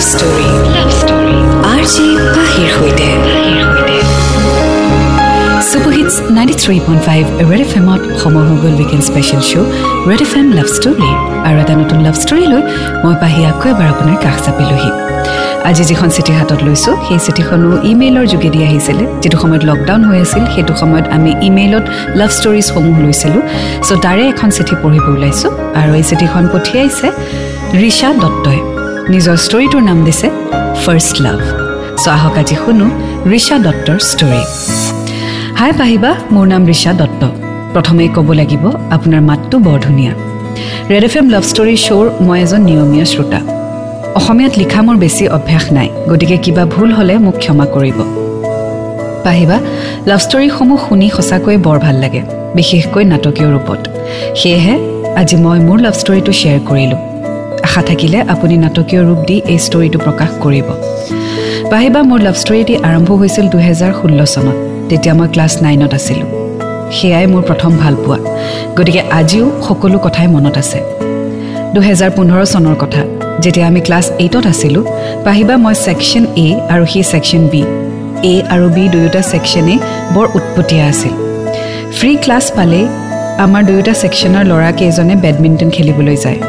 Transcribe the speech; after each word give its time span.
Love 0.00 0.08
Story. 0.18 0.50
Love 0.74 0.92
Story. 1.00 1.38
RJ 1.78 1.96
Bahir 2.34 2.68
Hoite. 2.76 3.10
Super 5.70 5.92
Hits 5.96 6.16
93.5 6.20 7.50
Red 7.50 7.62
FM 7.70 7.86
ত 8.00 8.02
সময় 8.22 8.44
হৈ 8.48 8.56
গ'ল 8.62 8.74
weekend 8.80 9.04
special 9.08 9.42
show' 9.50 9.68
Red 10.10 10.20
F 10.26 10.32
M 10.40 10.46
love 10.58 10.68
story 10.76 11.10
আৰু 11.46 11.56
এটা 11.62 11.74
নতুন 11.82 11.98
love 12.06 12.16
story 12.24 12.44
লৈ 12.52 12.62
মই 13.04 13.14
পাহি 13.22 13.40
আকৌ 13.50 13.66
এবাৰ 13.72 13.88
আপোনাৰ 13.94 14.16
কাষ 14.24 14.36
চাপিলোহি। 14.46 14.90
আজি 15.68 15.82
যিখন 15.90 16.08
চিঠি 16.16 16.32
হাতত 16.38 16.60
লৈছোঁ 16.68 16.94
সেই 17.06 17.18
চিঠিখনো 17.26 17.70
ইমেইলৰ 17.90 18.24
যোগেদি 18.32 18.60
আহিছিলে। 18.68 19.04
যিটো 19.22 19.36
সময়ত 19.42 19.62
লকডাউন 19.70 20.02
হৈ 20.08 20.18
আছিল 20.24 20.42
সেইটো 20.54 20.72
সময়ত 20.82 21.06
আমি 21.16 21.30
ইমেইলত 21.48 21.84
লাভ 22.18 22.30
ষ্টৰিজসমূহ 22.38 22.96
লৈছিলোঁ। 23.04 23.42
চ' 23.86 23.98
তাৰে 24.04 24.22
এখন 24.32 24.48
চিঠি 24.56 24.74
পঢ়িব 24.82 25.06
ওলাইছোঁ। 25.16 25.50
আৰু 25.80 25.90
এই 25.98 26.04
চিঠিখন 26.10 26.44
পঠিয়াইছে 26.52 27.06
ৰিচা 27.82 28.08
দত্তই। 28.24 28.60
নিজৰ 29.08 29.36
ষ্টৰিটোৰ 29.46 29.82
নাম 29.88 29.98
দিছে 30.04 30.28
ফাৰ্ষ্ট 30.84 31.16
লাভ। 31.24 31.40
চ' 32.02 32.08
আহক 32.16 32.36
আজি 32.40 32.56
শুনো 32.62 32.86
ৰিচা 33.32 33.56
দত্তৰ 33.66 33.98
ষ্টৰী। 34.10 34.42
হাই 35.60 35.72
পাহিবা 35.80 36.10
মোৰ 36.34 36.46
নাম 36.52 36.62
ৰিচা 36.70 36.92
দত্ত। 37.00 37.22
প্ৰথমেই 37.74 38.08
ক'ব 38.16 38.28
লাগিব 38.40 38.64
আপোনাৰ 38.96 39.22
মাতটো 39.30 39.56
বৰ 39.66 39.78
ধুনীয়া। 39.86 40.12
Red 40.90 41.04
F 41.08 41.14
M 41.20 41.26
love 41.34 41.44
story 41.50 41.74
শ্ব'ৰ 41.86 42.06
মই 42.26 42.38
এজন 42.44 42.60
নিয়মীয়া 42.68 43.06
শ্ৰোতা। 43.12 43.40
অসমীয়াত 44.18 44.54
লিখা 44.60 44.80
মোৰ 44.86 44.96
বেছি 45.04 45.24
অভ্যাস 45.36 45.64
নাই 45.76 45.88
গতিকে 46.10 46.36
কিবা 46.44 46.64
ভুল 46.72 46.88
হ'লে 46.96 47.14
মোক 47.24 47.36
ক্ষমা 47.42 47.66
কৰিব। 47.74 47.98
পাহিবা 49.24 49.56
লাভ 50.10 50.20
ষ্টৰীসমূহ 50.26 50.80
শুনি 50.88 51.06
সঁচাকৈয়ে 51.16 51.58
বৰ 51.66 51.78
ভাল 51.84 51.96
লাগে 52.04 52.20
বিশেষকৈ 52.56 53.04
নাটকীয় 53.12 53.48
ৰূপত। 53.54 53.80
সেয়েহে 54.40 54.74
আজি 55.20 55.36
মই 55.44 55.58
মোৰ 55.68 55.78
লাভ 55.84 55.94
ষ্টৰীটো 56.00 56.32
শ্বেয়াৰ 56.40 56.62
কৰিলোঁ। 56.70 57.09
আশা 57.70 57.82
থাকিলে 57.90 58.18
আপুনি 58.34 58.54
নাটকীয় 58.64 59.02
ৰূপ 59.08 59.20
দি 59.28 59.36
এই 59.52 59.58
ষ্টৰীটো 59.66 59.98
প্ৰকাশ 60.06 60.30
কৰিব। 60.44 60.68
পাহিবা 61.72 62.00
মোৰ 62.10 62.20
লাভ 62.26 62.36
ষ্টৰীটি 62.42 62.74
আৰম্ভ 62.88 63.08
হৈছিল 63.20 63.46
দুহেজাৰ 63.54 63.92
ষোল্ল 63.98 64.20
চনত। 64.34 64.56
তেতিয়া 64.88 65.14
মই 65.18 65.28
ক্লাছ 65.34 65.52
নাইনত 65.64 65.92
আছিলোঁ। 65.98 66.28
সেয়াই 66.96 67.26
মোৰ 67.32 67.42
প্ৰথম 67.48 67.72
ভালপোৱা 67.82 68.18
গতিকে 68.76 69.02
আজিও 69.18 69.46
সকলো 69.66 69.98
কথাই 70.06 70.28
মনত 70.34 70.56
আছে। 70.62 70.78
দুহেজাৰ 71.74 72.10
পোন্ধৰ 72.16 72.40
চনৰ 72.54 72.76
কথা। 72.82 73.02
যেতিয়া 73.42 73.66
আমি 73.70 73.80
ক্লাছ 73.86 74.06
এইটত 74.24 74.44
আছিলোঁ 74.52 74.84
পাহিবা 75.26 75.54
মই 75.64 75.74
ছেকশ্যন 75.86 76.24
এ 76.46 76.48
আৰু 76.74 76.84
সি 76.92 77.00
ছেকশ্যন 77.12 77.42
বি 77.52 77.62
এ 78.32 78.34
আৰু 78.54 78.66
বি 78.76 78.84
দুয়োটা 78.94 79.20
ছেকশ্যনেই 79.32 79.78
বৰ 80.14 80.26
উৎপতীয়া 80.38 80.84
আছিল। 80.92 81.14
ফ্ৰী 81.96 82.12
ক্লাছ 82.24 82.46
পালেই 82.56 82.86
আমাৰ 83.44 83.62
দুয়োটা 83.68 83.92
ছেকশ্যনৰ 84.02 84.44
ল'ৰাকেইজনে 84.50 85.14
বেডমিণ্টন 85.24 85.68
খেলিবলৈ 85.76 86.18
যায়। 86.26 86.40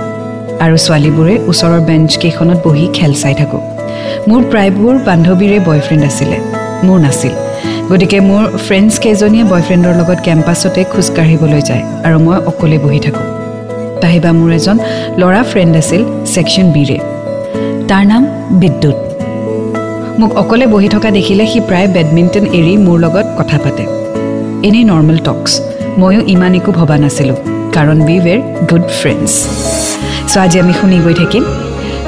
আৰু 0.63 0.75
ছোৱালীবোৰে 0.85 1.35
ওচৰৰ 1.51 1.81
বেঞ্চ 1.89 2.09
কেইখনত 2.21 2.59
বহি 2.65 2.85
খেল 2.97 3.13
চাই 3.21 3.33
থাকোঁ। 3.39 3.61
মোৰ 4.29 4.41
প্ৰায়বোৰ 4.51 4.95
বান্ধৱীৰে 5.07 5.57
বয়ফ্ৰেণ্ড 5.67 6.03
আছিলে 6.09 6.37
মোৰ 6.85 6.97
নাছিল। 7.05 7.33
গতিকে 7.91 8.17
মোৰ 8.29 8.43
ফ্ৰেণ্ডছ 8.65 8.93
কেইজনীয়ে 9.03 9.45
বয়ফ্ৰেণ্ডৰ 9.51 9.93
লগত 9.99 10.19
কেম্পাছতে 10.27 10.81
খোজকাঢ়িবলৈ 10.91 11.61
যায় 11.69 11.83
আৰু 12.05 12.17
মই 12.25 12.37
অকলে 12.51 12.77
বহি 12.85 12.99
থাকোঁ। 13.05 13.25
তাহিবা 14.01 14.31
মোৰ 14.39 14.51
এজন 14.57 14.77
ল'ৰা 15.21 15.41
ফ্ৰেণ্ড 15.51 15.73
আছিল 15.81 16.01
ছেকশ্যন 16.33 16.65
বিৰে 16.75 16.97
তাৰ 17.89 18.03
নাম 18.11 18.21
বিদ্যুৎ। 18.61 18.97
মোক 20.19 20.31
অকলে 20.41 20.65
বহি 20.73 20.89
থকা 20.95 21.09
দেখিলে 21.17 21.43
সি 21.51 21.59
প্ৰায় 21.69 21.87
বেডমিণ্টন 21.95 22.45
এৰি 22.59 22.73
মোৰ 22.85 22.97
লগত 23.05 23.25
কথা 23.39 23.57
পাতে। 23.63 23.83
এনেই 24.67 24.85
নৰ্মেল 24.91 25.19
টক্স 25.27 25.53
ময়ো 26.01 26.21
ইমান 26.33 26.53
একো 26.59 26.71
ভবা 26.79 26.95
নাছিলোঁ 27.03 27.37
কাৰণ 27.75 27.97
we 28.07 28.15
were 28.25 28.39
good 28.69 28.85
friends 28.99 29.33
so' 30.31 30.37
আজি 30.45 30.57
আমি 30.63 30.73
শুনি 30.79 30.97
গৈ 31.05 31.15
থাকিম। 31.21 31.43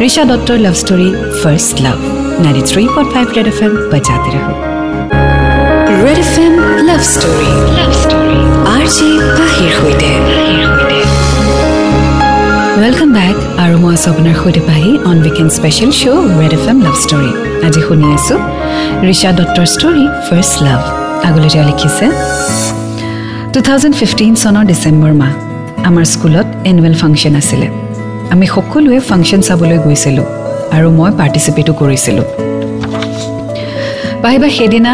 ঋষা 0.08 0.24
দত্তৰ 0.32 0.58
love 0.66 0.76
story 0.84 1.10
first 1.42 1.76
love 1.86 2.00
ninety 2.44 2.64
three 2.72 2.84
point 2.96 3.10
five 3.14 3.26
Red 3.38 3.48
F 3.54 3.60
M 3.66 3.74
বজাতে 3.92 4.30
Red 6.04 6.20
F 6.26 6.34
M 6.46 6.54
love 6.90 7.02
story 7.14 7.50
love 7.78 7.92
story 8.04 8.40
R 8.76 8.86
J 8.96 9.10
বাহিৰ 9.40 9.72
সৈতে। 9.80 10.10
ৱেলকাম 12.82 13.10
বেক 13.18 13.36
আৰু 13.64 13.76
মই 13.84 13.94
আছোঁ 13.98 14.10
আপোনাৰ 14.14 14.36
সৈতে 14.42 14.62
Pahi 14.70 14.92
on 15.10 15.18
weekend 15.26 15.52
special 15.58 15.92
show' 16.00 16.26
Red 16.42 16.54
F 16.58 16.66
M 16.72 16.78
love 16.86 16.96
story 17.06 17.32
আজি 17.66 17.82
শুনি 17.88 18.06
আছোঁ 18.18 18.40
ঋষা 19.12 19.30
দত্তৰ 19.40 19.68
ষ্টৰী 19.76 20.06
ফাৰ্ষ্ট 20.28 20.56
লাভ 20.68 20.82
আগলৈ 21.28 21.50
তেওঁ 21.54 21.66
লিখিছে 21.70 22.06
টু 23.54 23.60
থাউজেণ্ড 23.68 23.96
ফিফটিন 24.00 24.34
চনৰ 24.44 24.64
ডিচেম্বৰ 24.72 25.14
মাহ। 25.22 25.34
আমাৰ 25.88 26.06
স্কুলত 26.14 26.48
এনুৱেল 26.70 26.96
ফাংচন 27.02 27.36
আছিলে। 27.44 27.68
আমি 28.34 28.46
সকলোৱে 28.56 29.00
ফাংচন 29.10 29.42
চাবলৈ 29.48 29.78
গৈছিলোঁ 29.86 30.26
আৰু 30.76 30.88
মই 31.00 31.12
পাৰ্টিচিপেটো 31.20 31.72
কৰিছিলোঁ। 31.82 32.28
পাহিবা 34.24 34.48
সেইদিনা 34.58 34.94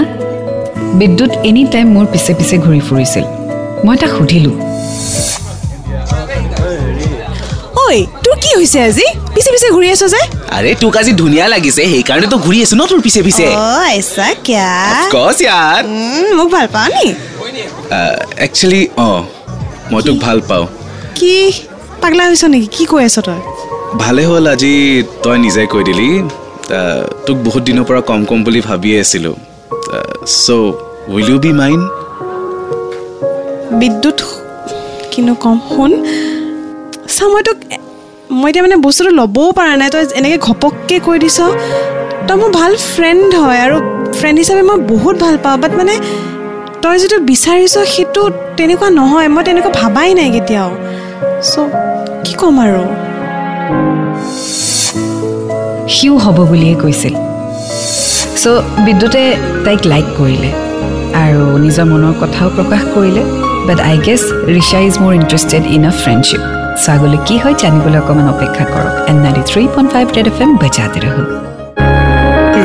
বিদ্যুৎ 1.00 1.32
এনি 1.50 1.64
টাইম 1.74 1.88
মোৰ 1.96 2.06
পিছে 2.14 2.32
পিছে 2.40 2.56
ঘূৰি 2.66 2.82
ফুৰিছিল। 2.88 3.26
মই 3.86 3.96
তাক 4.02 4.12
সুধিলোঁ। 4.18 4.56
ঐ 7.84 7.86
তোৰ 8.24 8.36
কি 8.44 8.50
হৈছে 8.58 8.80
আজি? 8.88 9.08
পিছে 9.36 9.50
পিছে 9.56 9.68
ঘূৰি 9.76 9.88
আছ 9.94 10.04
যে? 10.14 10.22
আৰে 10.58 10.72
তোক 10.82 10.96
আজি 11.02 11.12
ধুনীয়া 11.22 11.46
লাগিছে 11.54 11.82
সেইকাৰণেতো 11.94 12.36
ঘূৰি 12.46 12.58
আছো 12.64 12.76
ন 12.82 12.84
তোৰ 12.92 13.02
পিছে 13.06 13.22
পিছে? 13.28 13.46
অ 13.68 13.80
এছা 14.00 14.28
কিয়া? 14.46 14.72
কচ 15.16 15.38
ইয়াৰ। 15.46 15.80
উম, 15.90 16.30
মোক 16.38 16.48
ভাল 16.56 16.68
পাৱ 16.76 16.88
নি? 16.96 17.08
একচুৱেলি 18.46 18.82
অঁ 19.08 19.20
মই 19.92 20.02
তোক 20.08 20.18
ভাল 20.26 20.38
পাওঁ। 20.50 20.66
কি? 21.20 21.36
পাগলা 22.04 22.24
হৈছ 22.30 22.44
নেকি? 22.54 22.68
কি 22.76 22.84
কৈ 22.92 23.02
আছ 23.10 23.18
তই? 23.28 23.40
ভালে 24.04 24.22
হ'ল 24.30 24.46
আজি 24.54 24.74
তই 25.24 25.38
নিজে 25.46 25.64
কৈ 25.74 25.82
দিলি। 25.90 26.10
তোক 27.28 27.38
বহুত 27.48 27.62
দিনৰ 27.68 27.84
পৰা 27.90 28.02
কম 28.10 28.22
কম 28.30 28.40
বুলি 28.48 28.60
ভাবিয়ে 28.70 28.98
আছিলোঁ। 29.04 29.36
So' 30.44 30.50
will 31.14 31.30
you 31.32 31.38
be 31.46 31.52
mind 31.62 31.84
বিদ্যুৎ 33.82 34.20
কিনো 35.12 35.34
কম? 35.44 35.58
শুন। 35.74 35.92
চা 37.16 37.26
মই 37.34 37.42
তোক 37.48 37.58
মই 38.40 38.50
এতিয়া 38.52 38.64
মানে 38.66 38.78
বস্তুটো 38.86 39.12
ল'বও 39.20 39.48
পৰা 39.58 39.74
নাই। 39.82 39.90
তই 39.94 40.04
এনেকৈ 40.20 40.38
ঘপককৈ 40.48 40.98
কৈ 41.06 41.18
দিছ। 41.24 41.38
তই 42.28 42.36
মোৰ 42.42 42.50
ভাল 42.60 42.72
ফ্ৰেণ্ড 42.94 43.30
হয় 43.42 43.60
আৰু 43.66 43.78
ফ্ৰেণ্ড 44.20 44.36
হিচাপে 44.42 44.64
মই 44.70 44.78
বহুত 44.94 45.16
ভাল 45.26 45.36
পাওঁ। 45.44 45.58
বাট 45.64 45.72
মানে 45.80 45.94
তই 46.84 46.96
যিটো 47.02 47.18
বিচাৰিছ 47.32 47.74
সেইটো 47.94 48.22
তেনেকুৱা 48.58 48.88
নহয়। 49.00 49.28
মই 49.36 49.44
তেনেকুৱা 49.48 49.72
ভাবাই 49.80 50.10
নাই 50.20 50.30
কেতিয়াও। 50.36 50.72
চ' 51.52 51.56
ক'ম 52.40 52.58
আৰু। 52.66 52.84
সিও 55.96 56.16
হ'ব 56.24 56.38
বুলিয়ে 56.52 56.76
কৈছিল। 56.84 57.16
চ' 58.42 58.62
বিদ্যুতে 58.86 59.24
তাইক 59.66 59.82
লাইক 59.92 60.08
কৰিলে 60.20 60.52
আৰু 61.24 61.42
নিজৰ 61.64 61.86
মনৰ 61.92 62.14
কথাও 62.22 62.48
প্ৰকাশ 62.58 62.84
কৰিলে। 62.96 63.24
But 63.68 63.80
I 63.90 63.98
guess 64.08 64.22
Richa 64.56 64.80
is 64.88 64.96
more 65.04 65.14
interested 65.22 65.64
in 65.76 65.84
a 65.90 65.92
friendship 66.02 66.42
so' 66.84 66.90
আগলৈ 66.96 67.20
কি 67.28 67.36
হয় 67.44 67.56
জানিবলৈ 67.62 67.98
অকণমান 68.02 68.28
অপেক্ষা 68.36 68.64
কৰক। 68.74 68.94
And 69.10 69.20
ninety 69.26 69.44
three 69.52 69.64
point 69.74 69.90
five 69.94 70.06
Red 70.18 70.28
F 70.32 70.38
M 70.44 70.52
বজাতে 70.62 71.00
ৰহো। 71.06 71.24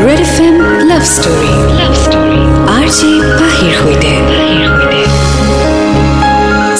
Red 0.07 0.21
F 0.27 0.35
M 0.47 0.57
love 0.91 1.03
story 1.15 1.51
love 1.81 1.93
story 2.05 2.41
R 2.77 2.87
J 2.99 3.11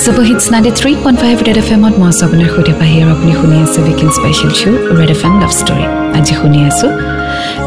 superhits 0.05 0.45
ninety 0.53 0.71
three 0.79 0.91
point 1.03 1.19
five 1.23 1.37
Red 1.47 1.59
F 1.63 1.69
এমত 1.75 1.95
মই 2.01 2.09
আছোঁ 2.13 2.25
আপোনাৰ 2.29 2.49
সৈতে 2.55 2.73
পাহি 2.81 2.97
আৰু 3.03 3.11
আপুনি 3.17 3.33
শুনি 3.41 3.57
আছে 3.65 3.79
weekend 3.85 4.13
special 4.19 4.53
show' 4.61 4.79
Red 4.99 5.11
F 5.15 5.23
M 5.29 5.35
love 5.43 5.53
story 5.61 5.85
আজি 6.19 6.35
শুনি 6.41 6.59
আছোঁ 6.71 6.91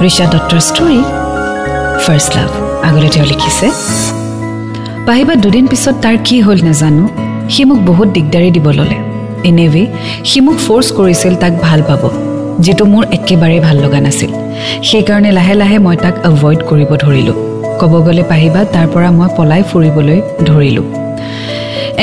ঋষা 0.07 0.25
দত্তৰ 0.33 0.59
ষ্টৰী 0.69 0.99
ফাৰ্ষ্ট 2.05 2.31
লাভ 2.37 2.51
আগলৈ 2.87 3.09
তেওঁ 3.13 3.25
লিখিছে 3.31 3.67
পাহিবা 5.07 5.33
দুদিন 5.43 5.65
পিছত 5.71 5.95
তাৰ 6.03 6.15
কি 6.27 6.35
হ'ল 6.45 6.59
নাজানো 6.67 7.05
সি 7.53 7.61
মোক 7.69 7.79
বহুত 7.89 8.07
দিগদাৰী 8.15 8.49
দিব 8.55 8.67
ল'লে। 8.77 8.97
এনেৱে 9.49 9.83
সি 10.29 10.37
মোক 10.45 10.57
ফ'ৰ্চ 10.65 10.87
কৰিছিল 10.97 11.33
তাক 11.41 11.53
ভাল 11.65 11.79
পাব 11.89 12.03
যিটো 12.65 12.83
মোৰ 12.93 13.03
একেবাৰেই 13.17 13.61
ভাল 13.67 13.77
লগা 13.83 13.99
নাছিল। 14.05 14.31
সেইকাৰণে 14.89 15.31
লাহে 15.37 15.53
লাহে 15.61 15.77
মই 15.85 15.95
তাক 16.03 16.15
এভইড 16.29 16.59
কৰিব 16.69 16.89
ধৰিলোঁ। 17.03 17.37
ক'ব 17.79 17.93
গ'লে 18.07 18.23
পাহিবা 18.31 18.61
তাৰ 18.73 18.87
পৰা 18.93 19.09
মই 19.17 19.27
পলাই 19.37 19.61
ফুৰিবলৈ 19.69 20.17
ধৰিলোঁ। 20.51 20.87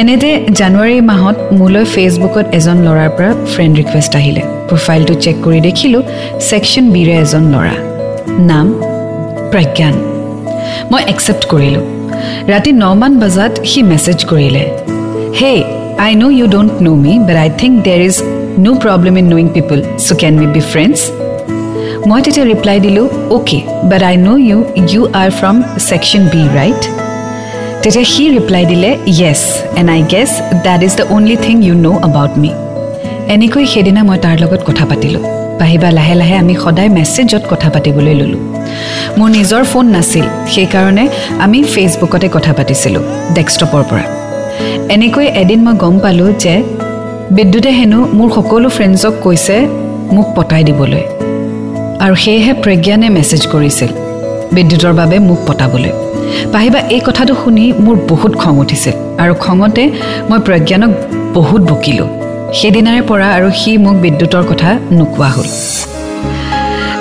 এনেতে 0.01 0.31
জানুৱাৰী 0.59 0.97
মাহত 1.11 1.37
মোলৈ 1.59 1.85
ফেচবুকত 1.95 2.47
এজন 2.59 2.79
ল'ৰাৰ 2.87 3.11
পৰা 3.17 3.31
ফ্ৰেণ্ড 3.53 3.73
ৰিকুৱেষ্ট 3.81 4.13
আহিলে। 4.21 4.43
প্ৰফাইলটো 4.69 5.15
চেক 5.25 5.37
কৰি 5.45 5.61
দেখিলোঁ 5.69 6.03
ছেকশ্যন 6.49 6.85
বিৰে 6.95 7.15
এজন 7.25 7.45
ল'ৰা। 7.55 7.75
নাম 8.51 8.67
প্ৰজ্ঞান। 9.53 9.95
মই 10.91 11.03
একচেপ্ট 11.13 11.45
কৰিলোঁ। 11.53 11.85
ৰাতি 12.53 12.71
নমান 12.83 13.13
বজাত 13.23 13.53
সি 13.71 13.81
মেছেজ 13.91 14.19
কৰিলে। 14.31 14.65
Hey 15.41 15.53
I 16.05 16.13
know' 16.23 16.35
you 16.39 16.47
don't 16.55 16.75
know' 16.87 16.99
me 17.05 17.13
but 17.27 17.37
I 17.45 17.51
think 17.61 17.75
there 17.87 18.01
is 18.09 18.17
no' 18.65 18.77
problem 18.83 19.15
in 19.21 19.27
knowing 19.33 19.49
people 19.57 19.79
so' 20.07 20.19
can 20.21 20.33
we 20.41 20.49
be 20.55 20.63
friends 20.73 21.01
মই 22.09 22.21
তেতিয়া 22.25 22.47
ৰিপ্লাই 22.53 22.77
দিলোঁ 22.87 23.07
okay 23.37 23.59
but 23.91 24.03
I 24.11 24.15
know' 24.27 24.39
you 24.49 24.59
you 24.93 25.03
are 25.23 25.31
from 25.39 25.57
section 25.89 26.23
B 26.33 26.43
right 26.59 26.83
তেতিয়া 27.85 28.07
সি 28.15 28.25
reply 28.37 28.65
দিলে 28.73 28.91
yes 29.21 29.43
and 29.81 29.89
I 29.97 30.01
guess 30.13 30.31
that 30.67 30.81
is 30.87 30.93
the 30.99 31.05
only 31.17 31.37
thing 31.45 31.57
you 31.67 31.75
know' 31.87 31.99
about 32.09 32.33
me 32.43 32.51
এনেকৈ 33.35 33.65
সেইদিনা 33.73 34.03
মই 34.09 34.19
তাৰ 34.25 34.37
লগত 34.43 34.61
কথা 34.69 34.85
পাতিলোঁ। 34.91 35.23
পাহিবা 35.61 35.89
লাহে 35.99 36.15
লাহে 36.21 36.35
আমি 36.43 36.55
সদায় 36.65 36.91
মেছেজত 36.97 37.43
কথা 37.53 37.69
পাতিবলৈ 37.75 38.15
ল'লোঁ। 38.21 38.43
মোৰ 39.19 39.29
নিজৰ 39.37 39.63
ফোন 39.71 39.85
নাছিল 39.95 40.27
সেইকাৰণে 40.55 41.05
আমি 41.45 41.59
ফেচবুকতে 41.73 42.29
কথা 42.37 42.53
পাতিছিলোঁ 42.59 43.03
ডেস্কটপৰ 43.37 43.83
পৰা। 43.91 44.05
এনেকৈ 44.95 45.27
এদিন 45.43 45.61
মই 45.67 45.75
গম 45.83 45.95
পালোঁ 46.05 46.31
যে 46.45 46.55
বিদ্যুতে 47.37 47.71
হেনো 47.79 47.99
মোৰ 48.19 48.29
সকলো 48.37 48.69
ফ্ৰেণ্ডছক 48.77 49.15
কৈছে 49.25 49.57
মোক 50.15 50.27
পতাই 50.37 50.63
দিবলৈ। 50.69 51.05
আৰু 52.05 52.15
সেয়েহে 52.25 52.53
প্ৰজ্ঞানে 52.63 53.09
মেছেজ 53.17 53.43
কৰিছিল 53.53 53.91
বিদ্যুতৰ 54.57 54.93
বাবে 55.01 55.17
মোক 55.29 55.41
পতাবলৈ। 55.49 55.93
পাহিবা 56.53 56.81
এই 56.97 57.03
কথাটো 57.07 57.33
শুনি 57.43 57.65
মোৰ 57.85 57.97
বহুত 58.11 58.33
খং 58.43 58.55
উঠিছিল 58.65 58.95
আৰু 59.23 59.35
খঙতে 59.45 59.85
মই 60.29 60.39
প্ৰজ্ঞানক 60.47 60.93
বহুত 61.37 61.63
বকিলোঁ। 61.71 62.09
সেইদিনাৰে 62.59 63.03
পৰা 63.11 63.27
আৰু 63.37 63.49
সি 63.61 63.71
মোক 63.85 63.97
বিদ্যুতৰ 64.05 64.45
কথা 64.51 64.71
নোকোৱা 64.99 65.29
হ'ল। 65.35 65.49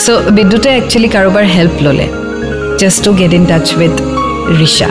চ' 0.03 0.21
বিদ্যুতে 0.37 0.69
একচুৱেলি 0.79 1.09
কাৰোবাৰ 1.15 1.45
হেল্প 1.55 1.75
ল'লে। 1.85 2.07
Just 2.79 2.99
to 3.05 3.09
get 3.19 3.31
in 3.37 3.43
touch 3.51 3.67
with 3.77 3.95
Richa 4.59 4.89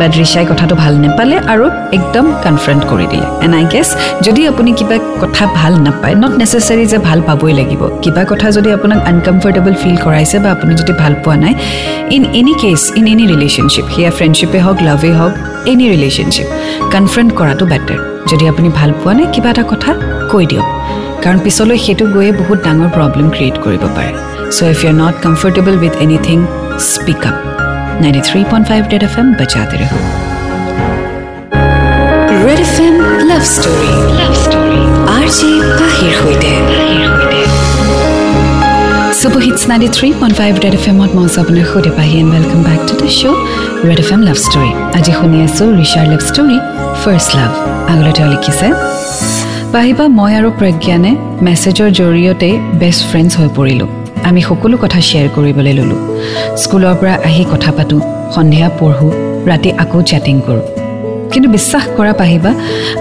ৰিচাই 0.00 0.44
কথাটো 0.50 0.74
ভাল 0.82 0.94
নাপালে 1.04 1.36
আৰু 1.52 1.64
একদম 1.98 2.24
কনফ্ৰেণ্ট 2.44 2.82
কৰি 2.90 3.06
দিলে। 3.12 3.26
এণ্ড 3.44 3.54
আই 3.60 3.64
গেছ 3.72 3.88
যদি 4.26 4.40
আপুনি 4.50 4.70
কিবা 4.78 4.96
কথা 5.22 5.44
ভাল 5.58 5.72
নাপায় 5.86 6.14
নট 6.22 6.32
নেচেচাৰী 6.40 6.84
যে 6.92 6.98
ভাল 7.08 7.18
পাবই 7.28 7.52
লাগিব। 7.60 7.82
কিবা 8.02 8.22
কথা 8.30 8.46
যদি 8.56 8.68
আপোনাক 8.76 8.98
আনকমফৰ্টেবল 9.10 9.74
ফিল 9.82 9.96
কৰাইছে 10.04 10.36
বা 10.44 10.48
আপুনি 10.56 10.72
যদি 10.80 10.92
ভাল 11.02 11.12
পোৱা 11.24 11.36
নাই 11.44 11.54
in 12.16 12.22
any 12.40 12.54
case 12.62 12.82
in 12.98 13.06
any 13.12 13.24
relationship 13.32 13.86
সেয়া 13.94 14.10
ফ্ৰেণ্ডশ্বিপে 14.16 14.58
হওক 14.64 14.78
লাভেই 14.88 15.14
হওক 15.20 15.32
এনি 15.72 15.84
ৰিলেশ্যনশ্বিপ 15.94 16.48
কনফ্ৰেণ্ট 16.94 17.30
কৰাটো 17.38 17.64
বেটাৰ 17.72 17.98
যদি 18.30 18.44
আপুনি 18.52 18.68
ভাল 18.78 18.90
পোৱা 19.00 19.12
নাই 19.18 19.26
কিবা 19.34 19.50
এটা 19.54 19.64
কথা 19.72 19.90
কৈ 20.32 20.44
দিয়ক। 20.50 20.66
কাৰণ 21.22 21.38
পিছলৈ 21.44 21.78
সেইটো 21.84 22.04
গৈয়ে 22.14 22.32
বহুত 22.40 22.58
ডাঙৰ 22.66 22.88
প্ৰব্লেম 22.96 23.26
ক্ৰিয়েট 23.34 23.56
কৰিব 23.64 23.82
পাৰে। 23.96 24.12
So' 24.56 24.62
if 24.72 24.78
you 24.82 24.88
are 24.92 24.96
not 25.02 25.14
comfortable 25.26 25.74
with 25.82 25.94
anything 26.04 26.38
speak 26.92 27.22
up 27.30 27.61
ninety 28.02 28.22
three 28.28 28.40
point 28.50 28.64
five 28.70 28.82
red 28.92 29.02
F 29.08 29.14
M 29.20 29.26
বজাতে 29.38 29.76
ৰহো 29.82 29.98
red 32.44 32.60
F 32.66 32.74
M 32.86 32.94
love 33.30 33.42
story 33.54 33.90
love 34.20 34.32
story 34.44 34.80
R 35.16 35.26
J 35.36 35.50
পাহিৰ 35.78 36.12
সৈতে 36.20 36.52
superhits 39.22 39.62
ninety 39.70 39.88
three 39.96 40.08
point 40.20 40.34
five 40.40 40.52
red 40.64 40.74
F 40.78 40.84
এমত 40.90 41.10
মই 41.16 41.24
আছোঁ 41.28 41.40
আপোনাৰ 41.44 41.66
সৈতে 41.72 41.90
Pahi 41.98 42.14
and 42.20 42.30
welcome 42.34 42.60
back 42.68 42.80
to 42.88 42.94
the 43.00 43.08
show' 43.18 43.38
red 43.88 43.98
F 44.04 44.10
M 44.14 44.20
love 44.28 44.36
story 44.46 44.70
আজি 44.98 45.12
শুনি 45.18 45.38
আছোঁ 45.46 45.66
ৰিচাৰ 45.80 46.06
লাভ 46.12 46.20
ষ্টৰী 46.28 46.56
ফাৰ্ষ্ট 47.02 47.30
লাভ 47.38 47.50
আগলৈ 47.92 48.12
তেওঁ 48.16 48.28
লিখিছে 48.34 48.68
পাহিবা 49.72 50.04
মই 50.18 50.32
আৰু 50.38 50.48
প্ৰজ্ঞানে 50.58 51.12
মেছেজৰ 51.46 51.88
জৰিয়তে 52.00 52.50
বেষ্ট 52.80 53.02
ফ্ৰেণ্ডছ 53.10 53.32
হৈ 53.40 53.48
পৰিলোঁ 53.58 54.01
আমি 54.28 54.40
সকলো 54.48 54.76
কথা 54.84 55.00
শ্বেয়াৰ 55.08 55.28
কৰিবলৈ 55.34 55.72
ল'লোঁ। 55.78 56.00
স্কুলৰ 56.62 56.94
পৰা 57.00 57.14
আহি 57.28 57.42
কথা 57.52 57.70
পাতোঁ 57.76 58.00
সন্ধিয়া 58.34 58.68
পঢ়োঁ 58.78 59.10
ৰাতি 59.50 59.70
আকৌ 59.82 59.98
চেটিং 60.10 60.36
কৰোঁ। 60.46 60.64
কিন্তু 61.32 61.48
বিশ্বাস 61.56 61.84
কৰা 61.96 62.12
পাহিবা 62.20 62.50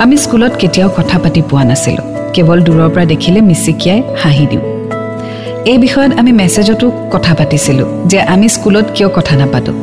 আমি 0.04 0.16
স্কুলত 0.24 0.54
কেতিয়াও 0.62 0.90
কথা 0.98 1.18
পাতি 1.24 1.42
পোৱা 1.50 1.64
নাছিলোঁ। 1.70 2.06
কেৱল 2.36 2.58
দূৰৰ 2.68 2.90
পৰা 2.94 3.06
দেখিলে 3.14 3.40
মিচিকিয়াই 3.50 4.00
হাঁহি 4.22 4.46
দিওঁ। 4.52 4.64
এই 5.72 5.78
বিষয়ত 5.86 6.12
আমি 6.20 6.32
মেছেজতো 6.40 6.88
কথা 7.14 7.34
পাতিছিলোঁ 7.40 7.88
যে 8.12 8.20
আমি 8.34 8.48
স্কুলত 8.56 8.86
কিয় 8.96 9.10
কথা 9.18 9.34
নাপাতোঁ। 9.42 9.76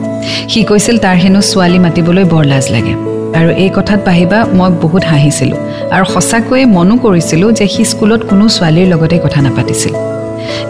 সি 0.51 0.61
কৈছিল 0.71 0.97
তাৰ 1.05 1.17
হেনো 1.23 1.41
ছোৱালী 1.51 1.79
মাতিবলৈ 1.85 2.25
বৰ 2.33 2.45
লাজ 2.53 2.67
লাগে। 2.75 2.95
আৰু 3.39 3.51
এই 3.65 3.71
কথাত 3.77 4.01
পাহিবা 4.09 4.39
মই 4.59 4.71
বহুত 4.85 5.03
হাঁহিছিলোঁ। 5.13 5.59
আৰু 5.95 6.05
সঁচাকৈয়ে 6.15 6.65
মনো 6.77 6.95
কৰিছিলোঁ 7.05 7.49
যে 7.59 7.67
সি 7.75 7.83
স্কুলত 7.93 8.21
কোনো 8.31 8.45
ছোৱালীৰ 8.57 8.87
লগতে 8.93 9.17
কথা 9.25 9.41
নাপাতিছিল। 9.47 9.95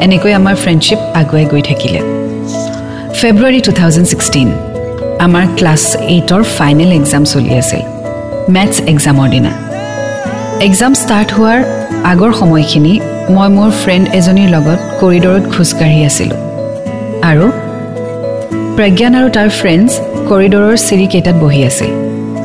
এনেকৈ 0.05 0.33
আমাৰ 0.41 0.55
ফ্ৰেণ্ডশ্বিপ 0.63 1.01
আগুৱাই 1.21 1.45
গৈ 1.53 1.63
থাকিলে। 1.71 2.01
ফেব্ৰুৱাৰী 3.21 3.61
টু 3.67 3.73
থাউজেণ্ড 3.81 4.07
ছিক্সটিন 4.13 4.49
আমাৰ 5.27 5.45
ক্লাছ 5.59 5.83
এইটৰ 6.15 6.43
ফাইনেল 6.57 6.91
এক্সাম 7.01 7.23
চলি 7.33 7.53
আছিল 7.61 7.83
মেথছ 8.55 8.77
এক্সামৰ 8.93 9.27
দিনা। 9.35 9.53
এক্সাম 10.69 10.93
ষ্টাৰ্ট 11.03 11.29
হোৱাৰ 11.37 11.59
আগৰ 12.13 12.33
সময়খিনি 12.41 12.93
মই 13.37 13.49
মোৰ 13.57 13.71
ফ্ৰেণ্ড 13.83 14.05
এজনীৰ 14.19 14.49
লগত 14.57 14.81
কৰিডৰত 15.01 15.45
খোজকাঢ়ি 15.55 16.01
আছিলোঁ। 16.09 16.39
আৰু 17.31 17.47
প্ৰজ্ঞান 18.77 19.13
আৰু 19.19 19.29
তাৰ 19.37 19.49
ফ্ৰেণ্ডছ 19.59 19.91
কৰিডৰৰ 20.31 20.75
চিৰিকেইটাত 20.89 21.37
বহি 21.45 21.61
আছিল। 21.71 21.91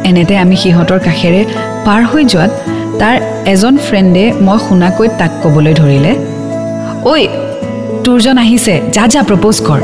এনেতে 0.09 0.33
আমি 0.43 0.55
সিহঁতৰ 0.63 0.99
কাষেৰে 1.07 1.41
পাৰ 1.85 2.01
হৈ 2.11 2.23
যোৱাত 2.31 2.51
তাৰ 3.01 3.15
এজন 3.53 3.75
ফ্ৰেণ্ডে 3.85 4.25
মই 4.47 4.57
শুনাকৈ 4.65 5.07
তাক 5.19 5.31
ক'বলৈ 5.43 5.73
ধৰিলে 5.81 6.11
ঐ 7.11 7.15
তোৰজন 8.05 8.37
আহিছে 8.43 8.73
যা 8.95 9.03
যা 9.13 9.21
প্ৰপ'জ 9.29 9.55
কৰ। 9.67 9.81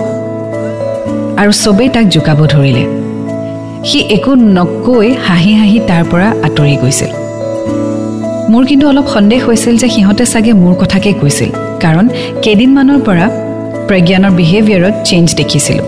আৰু 1.42 1.51
চবেই 1.63 1.89
তাক 1.95 2.06
জোকাব 2.16 2.39
ধৰিলে। 2.54 2.83
সি 3.88 4.00
একো 4.16 4.31
নকৈ 4.57 5.07
হাঁহি 5.27 5.54
হাঁহি 5.60 5.80
তাৰ 5.89 6.04
পৰা 6.12 6.27
আঁতৰি 6.48 6.75
গৈছিল। 6.81 7.12
মোৰ 8.51 8.63
কিন্তু 8.69 8.86
অলপ 8.92 9.07
সন্দেহ 9.16 9.39
হৈছিল 9.48 9.74
যে 9.81 9.88
সিহঁতে 9.95 10.25
চাগে 10.33 10.54
মোৰ 10.63 10.74
কথাকে 10.81 11.10
কৈছিল 11.21 11.50
কাৰণ 11.83 12.06
কেইদিনমানৰ 12.44 13.00
পৰা 13.07 13.25
প্ৰজ্ঞানৰ 13.88 14.33
বিহেভিয়াৰত 14.39 14.95
চেঞ্জ 15.10 15.27
দেখিছিলোঁ। 15.39 15.88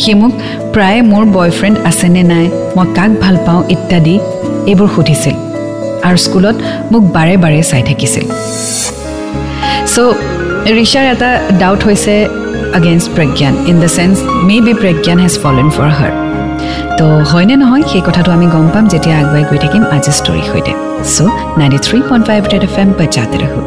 সি 0.00 0.12
মোক 0.20 0.32
প্ৰায় 0.74 1.00
মোৰ 1.10 1.24
বয়ফ্ৰেণ্ড 1.36 1.76
আছেনে 1.90 2.22
নাই 2.32 2.46
মই 2.76 2.86
কাক 2.96 3.10
ভাল 3.22 3.36
পাওঁ? 3.46 3.60
ইত্যাদি 3.74 4.14
এইবোৰ 4.70 4.88
সুধিছিল। 4.94 5.36
আৰু 6.06 6.16
স্কুলত 6.26 6.56
মোক 6.92 7.02
বাৰে 7.16 7.34
বাৰে 7.42 7.60
চাই 7.70 7.82
থাকিছিল। 7.88 8.24
চ' 9.94 10.33
ৰিচাৰ 10.72 11.04
এটা 11.14 11.30
ডাউট 11.62 11.80
হৈছে 11.86 12.14
against 12.78 13.08
Pragyan 13.16 13.54
in 13.70 13.76
the 13.84 13.90
chance 13.96 14.16
may 14.48 14.56
be 14.66 14.72
Pragyan 14.82 15.18
has 15.24 15.34
fallen 15.42 15.68
for 15.76 15.90
her 15.98 16.12
তো 16.98 17.06
হয়নে 17.30 17.54
নহয় 17.62 17.84
সেই 17.90 18.02
কথাটো 18.08 18.30
আমি 18.36 18.46
গম 18.54 18.66
পাম 18.74 18.84
যেতিয়া 18.92 19.16
আগুৱাই 19.22 19.44
গৈ 19.50 19.58
থাকিম 19.64 19.82
আজি 19.96 20.12
ষ্টৰীৰ 20.18 20.46
সৈতে। 20.50 20.72
So' 21.14 21.32
ninety 21.60 21.78
three 21.86 21.98
point 22.08 22.24
five 22.28 22.40
Red 22.52 22.64
F 22.68 22.76
M 22.82 22.88
বজাতে 22.98 23.36
ৰাখো 23.42 23.60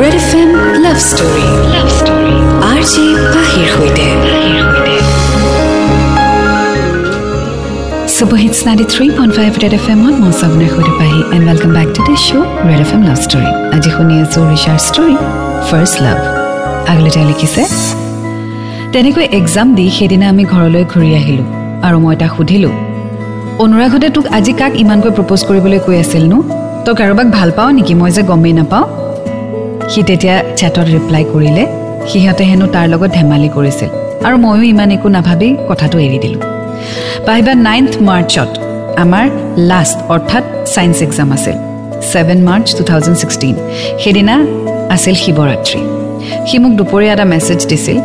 Red 0.00 0.14
F 0.20 0.30
M 0.40 0.50
love 0.84 0.98
story 1.10 1.46
love 1.74 1.88
story 1.98 2.34
R 2.70 2.80
J 2.92 3.04
পাহিৰ 3.34 3.66
সৈতে। 3.74 4.06
Superhits 8.24 8.60
ninety 8.66 8.84
three 8.92 9.06
point 9.16 9.32
five 9.38 9.52
Red 9.62 9.74
F 9.78 9.86
এমত 9.92 10.14
মই 10.22 10.32
চাবনে 10.40 10.66
সৈতে 10.74 10.92
Pahi 10.98 11.18
and 11.34 11.44
welcome 11.48 11.70
back 11.76 11.88
to 11.96 12.00
the 12.06 12.14
show' 12.26 12.44
Red 12.68 12.80
F 12.84 12.90
M 12.96 13.02
love 13.08 13.18
story 13.24 13.48
আজি 13.76 13.90
শুনি 13.96 14.14
আছোঁ 14.24 14.42
ৰিচাৰ 14.52 14.78
ষ্টৰী 14.86 15.14
ফাৰ্ষ্ট 15.68 15.96
লাভ 16.06 16.18
আগলৈ 16.90 17.10
তেওঁ 17.14 17.26
লিখিছে 17.30 17.62
তেনেকৈ 18.92 19.24
এক্সাম 19.38 19.66
দি 19.78 19.84
সেইদিনা 19.96 20.26
আমি 20.32 20.44
ঘৰলৈ 20.52 20.82
ঘূৰি 20.92 21.10
আহিলোঁ 21.20 21.46
আৰু 21.86 21.96
মই 22.04 22.14
তাক 22.22 22.30
সুধিলোঁ 22.36 22.72
অনুৰাগহঁতে 23.64 24.08
তোক 24.16 24.24
আজি 24.38 24.52
কাক 24.60 24.72
ইমানকৈ 24.82 25.10
প্ৰপ'জ 25.16 25.40
কৰিবলৈ 25.48 25.78
কৈ 25.86 25.96
আছিলনো 26.04 26.38
তই 26.84 26.94
কাৰোবাক 27.00 27.28
ভাল 27.36 27.50
পাৱ 27.58 27.68
নেকি 27.76 27.94
মই 28.00 28.10
যে 28.16 28.22
গমেই 28.30 28.54
নাপাওঁ 28.58 28.86
সি 29.90 30.00
তেতিয়া 30.08 30.36
চেটত 30.58 30.86
ৰিপ্লাই 30.94 31.22
কৰিলে 31.32 31.64
সিহঁতে 32.08 32.42
হেনো 32.50 32.66
তাৰ 32.74 32.86
লগত 32.92 33.10
ধেমালি 33.16 33.48
কৰিছিল 33.56 33.90
আৰু 34.26 34.36
ময়ো 34.44 34.62
ইমান 34.72 34.90
একো 34.96 35.08
নাভাবি 35.16 35.48
কথাটো 35.68 35.98
এৰি 36.08 36.20
দিলোঁ 36.26 36.53
পাহিবা 37.26 37.52
নাইন্থ 37.68 37.92
মাৰ্চত 38.08 38.50
আমাৰ 39.04 39.26
লাষ্ট 39.70 39.98
অৰ্থাৎ 40.14 40.44
ছায়েন্স 40.72 40.96
এক্সাম 41.06 41.28
আছিল। 41.36 41.56
Seven 42.12 42.38
March 42.48 42.66
two 42.78 42.82
thousand 42.90 43.16
sixteen 43.22 43.54
সেইদিনা 44.02 44.34
আছিল 44.94 45.14
শিৱৰাত্ৰি। 45.24 45.80
সি 46.48 46.56
মোক 46.62 46.72
দুপৰীয়া 46.80 47.12
এটা 47.16 47.26
মেছেজ 47.32 47.60
দিছিল। 47.70 47.98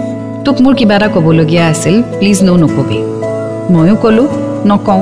তোক 0.45 0.57
মোৰ 0.63 0.74
কিবা 0.79 0.95
এটা 0.98 1.07
ক'বলগীয়া 1.15 1.63
আছিল 1.74 1.95
প্লিজ 2.19 2.38
ন' 2.48 2.59
নকবি। 2.63 3.00
ময়ো 3.74 3.95
ক'লোঁ 4.03 4.27
নকওঁ। 4.69 5.01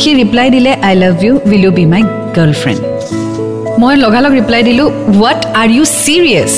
সি 0.00 0.10
ৰিপ্লাই 0.20 0.48
দিলে 0.54 0.70
I 0.88 0.94
love 1.02 1.16
you 1.24 1.32
will 1.48 1.64
you 1.66 1.72
be 1.78 1.84
my 1.92 2.02
girlfriend 2.36 2.80
মই 3.80 3.94
লগালগ 4.04 4.32
ৰিপ্লাই 4.40 4.62
দিলোঁ 4.68 4.88
হোৱাট 5.16 5.40
আৰ 5.60 5.68
ইউ 5.76 5.84
ছিৰিয়াছ 6.02 6.52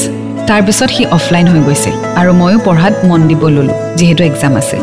তাৰপিছত 0.49 0.91
সি 0.97 1.03
অফলাইন 1.19 1.47
হৈ 1.53 1.61
গৈছিল 1.69 1.95
আৰু 2.21 2.31
ময়ো 2.41 2.59
পঢ়াত 2.67 2.95
মন 3.09 3.21
দিব 3.31 3.43
ল'লোঁ 3.55 3.77
যিহেতু 3.99 4.23
এক্সাম 4.31 4.53
আছিল। 4.63 4.83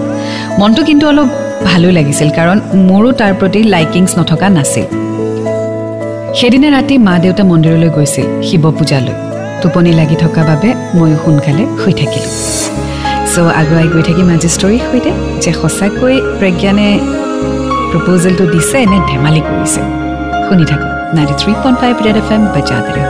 মনটো 0.59 0.81
কিন্তু 0.89 1.05
অলপ 1.11 1.29
ভালো 1.69 1.87
লাগিছিল 1.97 2.29
কাৰণ 2.37 2.57
মোৰো 2.89 3.09
তাৰ 3.19 3.33
প্ৰতি 3.39 3.59
লাইকিংছ 3.73 4.11
নথকা 4.19 4.47
নাছিল। 4.57 4.85
সেইদিনা 6.37 6.69
ৰাতি 6.75 6.95
মা 7.07 7.13
দেউতা 7.23 7.43
মন্দিৰলৈ 7.51 7.89
গৈছিল 7.95 8.27
শিৱ 8.47 8.63
পূজালৈ। 8.77 9.15
টোপনি 9.61 9.91
লাগি 9.99 10.15
থকা 10.23 10.41
বাবে 10.49 10.69
ময়ো 10.97 11.17
সোনকালে 11.23 11.63
শুই 11.81 11.93
থাকিলোঁ। 11.99 12.33
চ' 13.31 13.53
আগুৱাই 13.61 13.87
গৈ 13.93 14.03
থাকিম 14.07 14.27
আজি 14.35 14.49
ষ্টৰীৰ 14.55 14.81
সৈতে 14.89 15.11
যে 15.43 15.51
সঁচাকৈ 15.59 16.15
প্ৰজ্ঞানে 16.39 16.87
প্ৰপ'জেলটো 17.91 18.45
দিছে 18.53 18.79
নে 18.91 18.97
ধেমালি 19.09 19.41
কৰিছে। 19.47 19.81
শুনি 20.45 20.65
থাকক 20.69 20.89
ninety 21.15 21.35
three 21.41 21.51
point 21.61 21.77
five 21.81 21.95
red 22.05 22.17
F 22.21 22.29
M 22.35 22.41
বজাতে 22.53 22.91
ৰহ। 22.95 23.09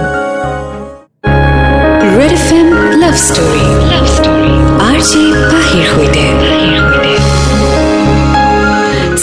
Red 2.18 2.34
F 2.38 2.48
M 2.60 2.68
love 3.02 3.16
story 3.28 3.66
love 3.92 4.06
story 4.16 4.54
R 4.88 4.98
J 5.10 5.24
পাহিৰ 5.52 5.86
সৈতে। 5.94 6.51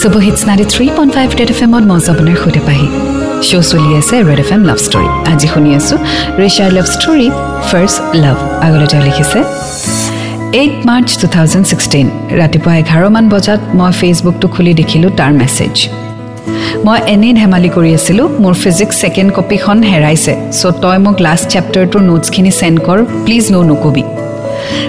Superhits 0.01 0.41
ninety 0.47 0.65
three 0.73 0.85
point 0.97 1.11
five 1.17 1.29
red 1.39 1.49
F 1.53 1.59
এমত 1.65 1.83
মই 1.89 1.99
আপোনাৰ 2.11 2.35
সৈতে 2.41 2.61
পাহি। 2.67 2.87
শ্ব' 3.47 3.65
চলি 3.71 3.91
আছে 4.01 4.15
red 4.29 4.39
F 4.43 4.49
M 4.55 4.61
love 4.69 4.77
story 4.85 5.07
আজি 5.31 5.47
শুনি 5.53 5.69
আছোঁ 5.79 5.97
ৰিচাৰ 6.41 6.69
লাভ 6.77 6.85
ষ্টৰী 6.95 7.27
ফাৰ্ষ্ট 7.69 7.97
লাভ 8.23 8.37
আগলৈ 8.65 8.87
তেওঁ 8.91 9.03
লিখিছে 9.07 9.39
eight 10.61 10.75
March 10.89 11.09
two 11.21 11.25
thousand 11.35 11.65
sixteen 11.71 12.07
ৰাতিপুৱা 12.41 12.73
এঘাৰমান 12.81 13.25
বজাত 13.33 13.61
মই 13.79 13.91
ফেচবুকটো 13.99 14.47
খুলি 14.53 14.71
দেখিলোঁ 14.81 15.11
তাৰ 15.19 15.31
মেছেজ 15.41 15.75
মই 16.85 16.97
এনেই 17.13 17.33
ধেমালি 17.41 17.69
কৰি 17.75 17.91
আছিলোঁ 17.99 18.27
মোৰ 18.43 18.53
ফিজিক্স 18.63 18.95
ছেকেণ্ড 19.01 19.29
কপিখন 19.37 19.77
হেৰাইছে। 19.91 20.33
চ' 20.59 20.75
তই 20.83 20.97
মোক 21.05 21.15
লাষ্ট 21.25 21.45
চেপ্টাৰটোৰ 21.53 22.01
নোটছখিনি 22.09 22.51
চেণ্ড 22.59 22.77
কৰ 22.87 22.97
প্লিজ 23.25 23.45
ন' 23.53 23.65
নকবি। 23.71 24.03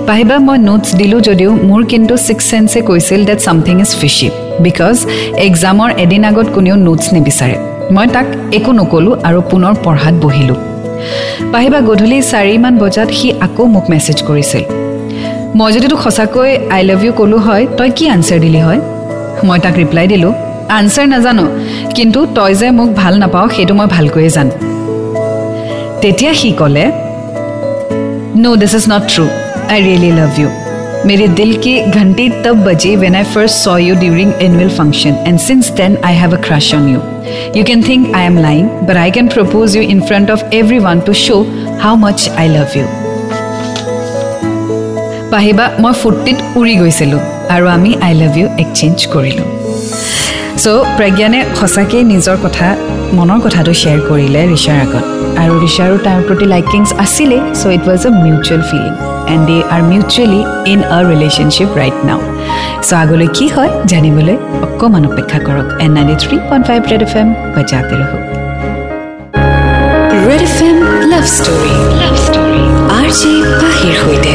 পাহিবা 0.09 0.37
মই 0.47 0.59
নোটছ 0.69 0.89
দিলোঁ 1.01 1.21
যদিও 1.29 1.51
মোৰ 1.69 1.83
কিন্তু 1.93 2.15
ছিক্স 2.27 2.45
চেন্সে 2.51 2.81
কৈছিল 2.89 3.21
that 3.29 3.39
something 3.47 3.77
is 3.87 3.93
fishy 4.03 4.31
because 4.67 4.97
এক্সামৰ 5.47 5.89
এদিন 6.05 6.23
আগত 6.31 6.47
কোনেও 6.57 6.77
নোটছ 6.87 7.07
নিবিচাৰে। 7.17 7.57
মই 7.95 8.07
তাক 8.15 8.27
একো 8.59 8.71
নক'লোঁ 8.79 9.15
আৰু 9.29 9.39
পুনৰ 9.51 9.73
পঢ়াত 9.85 10.15
বহিলোঁ। 10.25 10.59
পাহিবা 11.53 11.79
গধূলি 11.89 12.19
চাৰিমান 12.33 12.75
বজাত 12.83 13.09
সি 13.19 13.29
আকৌ 13.47 13.65
মোক 13.75 13.85
মেছেজ 13.93 14.19
কৰিছিল। 14.29 14.63
মই 15.59 15.71
যদি 15.75 15.87
তোক 15.93 16.01
সঁচাকৈ 16.07 16.51
আই 16.75 16.83
লাভ 16.89 17.01
ইউ 17.05 17.13
ক'লোঁ 17.19 17.41
হয় 17.47 17.65
তই 17.79 17.91
কি 17.97 18.05
আনচাৰ 18.15 18.39
দিলি 18.45 18.61
হয়? 18.67 18.81
মই 19.47 19.59
তাক 19.65 19.75
ৰিপ্লাই 19.83 20.07
দিলোঁ 20.13 20.33
আনচাৰ 20.79 21.07
নাজানো 21.13 21.45
কিন্তু 21.97 22.19
তই 22.37 22.53
যে 22.61 22.69
মোক 22.79 22.89
ভাল 23.01 23.15
নাপাওঁ 23.23 23.47
সেইটো 23.55 23.73
মই 23.79 23.87
ভালকৈয়ে 23.97 24.31
জানো। 24.37 24.55
তেতিয়া 26.03 26.33
সি 26.41 26.49
ক'লে 26.61 26.85
no 28.43 28.51
this 28.61 28.73
is 28.79 28.85
not 28.93 29.03
true 29.13 29.25
I 29.73 29.79
really 29.87 30.11
love 30.21 30.33
you 30.41 30.49
मेरे 31.08 31.28
दिल 31.38 31.56
की 31.64 31.80
घंटी 31.92 32.30
तब 32.46 32.64
बजी 32.66 32.96
when 32.96 33.16
I 33.16 33.24
first 33.34 33.56
saw 33.56 33.78
you 33.78 33.96
during 33.96 34.32
annual 34.42 34.70
function 34.78 35.24
and 35.28 35.40
since 35.40 35.70
then 35.78 35.98
I 36.06 36.16
have 36.16 36.36
a 36.38 36.42
crush 36.48 36.74
on 36.76 36.90
you 36.90 37.02
you 37.56 37.64
can 37.64 37.84
think 37.88 38.14
I 38.16 38.26
am 38.26 38.38
lying 38.42 38.70
but 38.88 38.98
I 38.98 39.12
can 39.12 39.28
propose 39.28 39.78
you 39.78 39.84
in 39.84 40.02
front 40.02 40.32
of 40.32 40.54
everyone 40.90 41.00
to 41.08 41.14
show 41.24 41.42
how 41.82 41.96
much 42.06 42.30
I 42.38 42.48
love 42.48 42.78
you 42.78 42.86
পাহিবা 45.32 45.66
মই 45.84 45.94
ফূৰ্তিত 46.02 46.38
উৰি 46.60 46.74
গৈছিলোঁ 46.82 47.22
আৰু 47.56 47.66
আমি 47.76 47.92
আই 48.08 48.14
love 48.20 48.34
U 48.40 48.48
exchange 48.64 48.98
কৰিলোঁ 49.14 49.48
চ' 50.64 50.86
প্ৰজ্ঞানে 50.98 51.40
সঁচাকৈ 51.60 52.02
নিজৰ 52.12 52.38
কথা 52.46 52.68
মনৰ 53.18 53.40
কথাটো 53.46 53.72
শ্বেয়াৰ 53.82 54.00
কৰিলে 54.10 54.42
ৰিচাৰ 54.54 54.78
আগত 54.86 55.04
আৰু 55.42 55.54
ৰিচাৰো 55.66 55.96
তাৰ 56.06 56.20
প্ৰতি 56.28 56.46
likings 56.54 56.90
আছিলেই 57.06 57.42
so' 57.60 57.74
it 57.76 57.84
was 57.90 58.02
a 58.08 58.12
mutual 58.24 58.62
feeling 58.70 59.09
and 59.35 59.45
they 59.51 59.59
are 59.75 59.83
mutually 59.93 60.41
in 60.73 60.81
a 60.97 60.99
relationship 61.11 61.71
right 61.81 61.99
now 62.09 62.21
so' 62.89 62.93
আগলৈ 63.03 63.29
কি 63.37 63.47
হয় 63.55 63.71
জানিবলৈ 63.93 64.37
অকণমান 64.67 65.03
অপেক্ষা 65.11 65.39
কৰক। 65.47 65.67
And 65.85 65.91
ninety 65.97 66.17
three 66.23 66.37
point 66.49 66.65
five 66.69 66.81
Red 66.93 67.03
F 67.07 67.15
M 67.21 67.29
বজাতে 67.55 67.95
ৰহো 68.01 68.19
Red 70.27 70.43
F 70.49 70.57
M 70.69 70.77
love 71.13 71.25
story 71.37 71.75
love 72.01 72.15
story 72.27 72.63
R 72.99 73.09
J 73.21 73.33
পাহিৰ 73.61 73.95
সৈতে। 74.03 74.35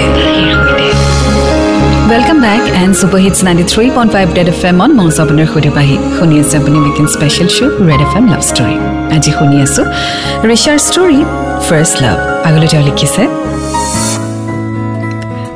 Welcome 2.09 2.37
back 2.45 2.63
and 2.81 2.93
super 2.99 3.19
hits 3.25 3.39
ninety 3.47 3.65
three 3.73 3.85
point 3.95 4.11
five 4.15 4.27
Red 4.37 4.49
F 4.53 4.61
এমত 4.71 4.91
মই 4.97 5.05
আছোঁ 5.09 5.21
আপোনাৰ 5.25 5.47
সৈতে 5.53 5.71
পাহি 5.77 5.95
শুনি 6.17 6.35
আছে 6.41 6.55
আপুনি 6.61 6.77
weekend 6.85 7.09
special 7.15 7.47
show' 7.57 7.73
red 7.89 8.01
F 8.07 8.13
M 8.19 8.25
love 8.33 8.41
story 8.51 8.75
আজি 9.15 9.31
শুনি 9.37 9.57
আছোঁ 9.65 9.85
ৰিচাৰ 10.51 10.77
ষ্টৰী 10.87 11.19
ফাৰ্ষ্ট 11.67 11.95
লাভ 12.03 12.17
আগলৈ 12.47 12.67
তেওঁ 12.71 12.83
লিখিছে 12.89 13.23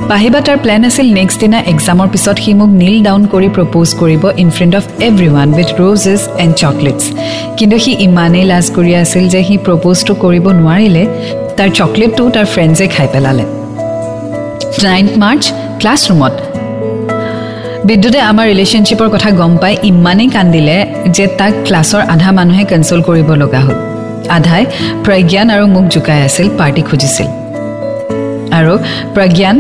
পাহিবা 0.10 0.40
তাৰ 0.48 0.58
প্লেন 0.64 0.82
আছিল 0.90 1.08
নেক্সট 1.20 1.38
দিনা 1.44 1.60
এক্সামৰ 1.72 2.08
পিছত 2.14 2.38
সি 2.44 2.52
মোক 2.60 2.72
নীল 2.82 2.96
ডাউন 3.08 3.22
কৰি 3.34 3.50
প্ৰপ'জ 3.56 3.90
কৰিব 4.02 4.24
in 4.44 4.50
front 4.56 4.74
of 4.80 4.86
everyone 5.32 5.50
with 5.58 5.70
roses 5.82 6.22
and 6.44 6.54
chocolates 6.62 7.04
কিন্তু 7.58 7.76
সি 7.84 7.92
ইমানেই 8.08 8.46
লাজ 8.52 8.66
কৰি 8.78 8.92
আছিল 9.04 9.24
যে 9.34 9.42
সি 9.48 9.56
প্ৰপ'জটো 9.66 10.14
কৰিব 10.24 10.46
নোৱাৰিলে 10.60 11.04
তাৰ 11.58 11.70
চকলেটটো 11.80 12.24
তাৰ 12.36 12.46
ফ্ৰেণ্ডছে 12.54 12.86
খাই 12.96 13.08
পেলালে। 13.14 13.44
নাইন্থ 14.86 15.12
মাৰ্চ 15.24 15.44
ক্লাছৰুমত 15.80 16.36
বিদ্যুতে 17.88 18.20
আমাৰ 18.32 18.46
ৰিলেশ্যনশ্বিপৰ 18.52 19.08
কথা 19.16 19.30
গম 19.40 19.54
পাই 19.62 19.74
ইমানেই 19.92 20.30
কান্দিলে 20.36 20.78
যে 21.16 21.26
তাক 21.40 21.54
ক্লাছৰ 21.68 22.02
আধা 22.14 22.30
মানুহে 22.38 22.64
কেঞ্চেল 22.72 23.00
কৰিব 23.10 23.30
লগা 23.42 23.62
হ'ল। 23.66 23.78
আধাই 24.38 24.64
প্ৰজ্ঞান 25.06 25.48
আৰু 25.56 25.66
মোক 25.76 25.86
জোকাই 25.94 26.20
আছিল 26.28 26.48
পাৰ্টি 26.60 26.82
খুজিছিল। 26.90 27.30
আৰু 28.60 28.74
প্ৰজ্ঞান 29.16 29.58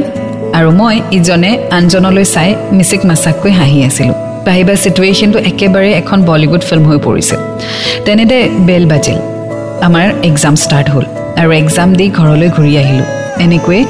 আৰু 0.57 0.69
মই 0.79 0.95
ইজনে 1.17 1.51
আনজনলৈ 1.77 2.25
চাই 2.35 2.49
মিচিক 2.77 3.01
মাচাককৈ 3.09 3.51
হাঁহি 3.59 3.79
আছিলোঁ। 3.89 4.17
পাহিবা 4.47 4.73
চিটুৱেশ্যনটো 4.83 5.39
একেবাৰে 5.49 5.89
এখন 6.01 6.19
বলিউড 6.29 6.63
ফিল্ম 6.69 6.83
হৈ 6.89 6.99
পৰিছিল 7.07 7.39
তেনেতে 8.05 8.37
বেল 8.67 8.83
বাজিল। 8.91 9.19
আমাৰ 9.87 10.07
এক্সাম 10.29 10.53
ষ্টাৰ্ট 10.63 10.87
হ'ল 10.93 11.05
আৰু 11.41 11.49
এক্সাম 11.61 11.89
দি 11.99 12.05
ঘৰলৈ 12.19 12.49
ঘূৰি 12.55 12.73
আহিলোঁ। 12.83 13.07
এনেকৈয়ে 13.45 13.81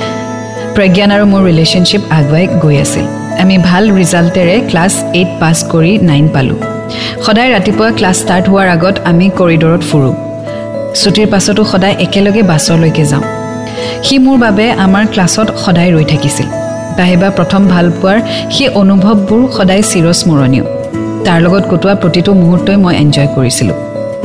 প্ৰজ্ঞান 0.75 1.09
আৰু 1.15 1.25
মোৰ 1.31 1.41
ৰিলেশ্যনশ্বিপ 1.49 2.01
আগুৱাই 2.17 2.45
গৈ 2.63 2.75
আছিল। 2.85 3.05
আমি 3.41 3.55
ভাল 3.69 3.83
ৰিজাল্টেৰে 3.99 4.55
ক্লাছ 4.69 4.93
এইট 5.19 5.29
পাছ 5.41 5.57
কৰি 5.73 5.91
নাইন 6.09 6.25
পালোঁ। 6.35 6.59
সদায় 7.25 7.49
ৰাতিপুৱা 7.55 7.89
ক্লাছ 7.97 8.15
ষ্টাৰ্ট 8.23 8.45
হোৱাৰ 8.51 8.67
আগত 8.75 8.95
আমি 9.09 9.25
কৰিডৰত 9.39 9.81
ফুৰোঁ। 9.89 10.13
ছুটিৰ 11.01 11.27
পাছতো 11.33 11.61
সদায় 11.71 11.95
একেলগে 12.05 12.41
বাছলৈকে 12.51 13.03
যাওঁ। 13.11 13.25
সি 14.05 14.15
মোৰ 14.25 14.37
বাবে 14.45 14.65
আমাৰ 14.85 15.03
ক্লাছত 15.13 15.47
সদায় 15.63 15.91
ৰৈ 15.95 16.05
থাকিছিল। 16.11 16.47
তাহিবা 16.97 17.29
প্ৰথম 17.37 17.61
ভাল 17.73 17.85
পোৱাৰ 17.99 18.17
সেই 18.55 18.69
অনুভৱবোৰ 18.81 19.41
সদায় 19.57 19.83
চিৰস্মৰণীয়। 19.91 20.65
তাৰ 21.25 21.39
লগত 21.45 21.63
কটোৱা 21.71 21.95
প্ৰতিটো 22.01 22.31
মুহূৰ্তই 22.41 22.77
মই 22.83 22.93
এনজয় 23.03 23.29
কৰিছিলোঁ। 23.35 23.77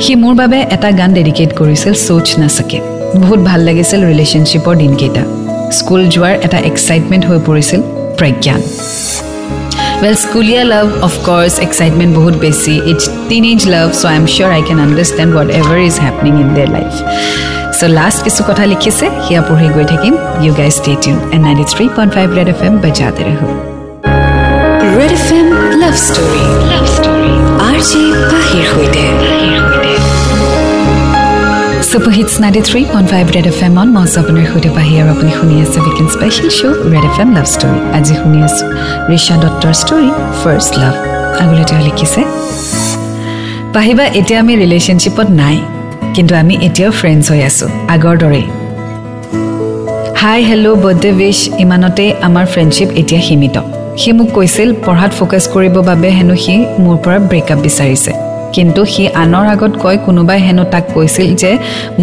সি 0.04 0.12
মোৰ 0.22 0.34
বাবে 0.40 0.58
এটা 0.74 0.88
গান 1.00 1.10
ডেডিকেট 1.18 1.50
কৰিছিল 1.60 1.92
চ'চ 2.06 2.28
নাচাকে 2.40 2.78
বহুত 3.22 3.40
ভাল 3.48 3.60
লাগিছিল 3.68 4.00
ৰিলেশ্যনশ্বিপৰ 4.10 4.74
দিনকেইটা। 4.82 5.22
স্কুল 5.78 6.02
যোৱাৰ 6.14 6.34
এটা 6.46 6.58
এক্সাইটমেণ্ট 6.70 7.24
হৈ 7.28 7.38
পৰিছিল 7.48 7.80
প্ৰজ্ঞান। 8.18 8.60
ৱেল 10.02 10.16
স্কুলীয়া 10.24 10.62
লাভ 10.72 10.86
অফক'ৰ্ছ 11.08 11.54
এক্সাইটমেণ্ট 11.66 12.12
বহুত 12.18 12.34
বেছি 12.44 12.72
it's 12.90 13.04
teenage 13.52 13.62
love 13.74 13.86
so' 14.00 14.04
I 14.10 14.14
am 14.20 14.24
sure 14.32 14.50
I 14.56 14.62
can 14.68 14.78
understand 14.86 15.30
whatever 15.60 15.78
is 15.88 15.96
happening 16.06 16.32
in 16.42 16.48
their 16.56 16.70
life 16.76 16.92
so' 17.78 17.90
last 17.98 18.18
কিছু 18.26 18.40
কথা 18.48 18.64
লিখিছে 18.72 19.06
সেয়া 19.24 19.42
পঢ়ি 19.48 19.68
গৈ 19.76 19.84
থাকিম 19.92 20.14
you 20.44 20.52
guys 20.60 20.70
stay 20.78 20.92
tuned 21.02 21.18
and 21.34 21.42
ninety 21.46 21.64
three 21.72 21.84
point 21.96 22.10
five 22.16 22.28
Red 22.38 22.48
F 22.54 22.60
M 22.66 22.74
বজাতে 22.84 23.22
ৰহো 23.28 23.48
Red 24.96 25.12
F 25.18 25.26
M 25.38 25.48
love 25.82 25.94
story 26.06 26.44
love 26.70 26.84
story 26.96 27.32
R 27.68 27.78
J 27.88 28.02
পাহিৰ 28.30 28.64
সৈতে 28.72 29.04
super 31.94 32.14
hits 32.18 32.34
ninety 32.42 32.60
three 32.68 32.80
point 32.92 33.08
five 33.12 33.26
Red 33.34 33.46
F 33.52 33.58
এমত 33.66 33.88
মই 33.96 34.06
আপোনাৰ 34.20 34.46
সৈতে 34.52 34.70
পাহি 34.76 34.94
আৰু 35.00 35.08
আপুনি 35.14 35.30
শুনি 35.38 35.54
আছে 35.64 35.78
weekend 35.86 36.10
special 36.16 36.48
show' 36.58 36.78
Red 36.92 37.04
F 37.10 37.16
M 37.22 37.30
love 37.36 37.46
story 37.54 37.78
আজি 37.98 38.14
শুনি 38.20 38.38
আছোঁ 38.46 38.66
ৰিচা 39.10 39.34
দত্তৰ 39.42 39.74
ষ্টৰী 39.82 40.08
ফাৰ্ষ্ট 40.40 40.72
লাভ 40.82 40.94
আগলৈ 41.42 41.64
তেওঁ 41.68 41.82
লিখিছে 41.88 42.20
পাহিবা 43.74 44.04
এতিয়া 44.18 44.38
আমি 44.42 44.54
ৰিলেশ্যনশ্বিপত 44.62 45.28
নাই 45.40 45.56
কিন্তু 46.14 46.32
আমি 46.42 46.54
এতিয়াও 46.66 46.92
ফ্ৰেণ্ডছ 47.00 47.24
হৈ 47.32 47.40
আছোঁ 47.48 47.68
আগৰ 47.94 48.14
দৰেই 48.22 48.46
হাই 50.20 50.38
হেল্ল' 50.50 50.68
বাৰ্থডে 50.84 51.10
উইচ 51.18 51.40
ইমানতেই 51.64 52.10
আমাৰ 52.26 52.44
ফ্ৰেণ্ডশ্বিপ 52.52 52.90
এতিয়া 53.00 53.20
সীমিত। 53.26 53.56
সি 54.00 54.10
মোক 54.18 54.28
কৈছিল 54.36 54.68
পঢ়াত 54.86 55.12
ফ'কাছ 55.18 55.44
কৰিবৰ 55.54 55.82
বাবে 55.90 56.08
হেনো 56.18 56.34
সি 56.44 56.54
মোৰ 56.84 56.96
পৰা 57.04 57.18
ব্ৰেকআপ 57.30 57.58
বিচাৰিছে। 57.66 58.12
কিন্তু 58.54 58.80
সি 58.92 59.02
আনৰ 59.23 59.44
আগত 59.54 59.73
কৈ 59.82 59.96
কোনোবাই 60.06 60.38
হেনো 60.46 60.64
তাক 60.73 60.84
কৈছিল 60.94 61.28
যে 61.42 61.50